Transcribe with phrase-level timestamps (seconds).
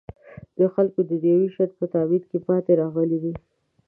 [0.57, 3.33] د خلکو دنیوي ژوند په تأمین کې پاتې راغلی دی.